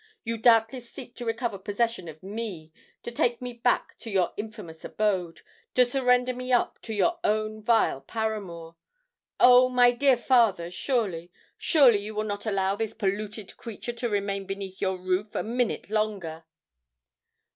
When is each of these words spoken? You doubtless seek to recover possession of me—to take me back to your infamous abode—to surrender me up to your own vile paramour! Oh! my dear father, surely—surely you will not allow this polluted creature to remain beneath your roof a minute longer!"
You 0.23 0.39
doubtless 0.39 0.89
seek 0.89 1.13
to 1.17 1.25
recover 1.25 1.59
possession 1.59 2.07
of 2.07 2.23
me—to 2.23 3.11
take 3.11 3.39
me 3.39 3.53
back 3.53 3.99
to 3.99 4.09
your 4.09 4.33
infamous 4.35 4.83
abode—to 4.83 5.85
surrender 5.85 6.33
me 6.33 6.51
up 6.51 6.81
to 6.81 6.93
your 6.95 7.19
own 7.23 7.61
vile 7.61 8.01
paramour! 8.01 8.77
Oh! 9.39 9.69
my 9.69 9.91
dear 9.91 10.17
father, 10.17 10.71
surely—surely 10.71 11.99
you 11.99 12.15
will 12.15 12.23
not 12.23 12.47
allow 12.47 12.75
this 12.75 12.95
polluted 12.95 13.55
creature 13.57 13.93
to 13.93 14.09
remain 14.09 14.47
beneath 14.47 14.81
your 14.81 14.97
roof 14.97 15.35
a 15.35 15.43
minute 15.43 15.91
longer!" 15.91 16.45